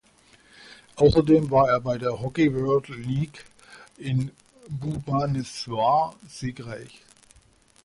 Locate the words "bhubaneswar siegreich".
4.67-7.03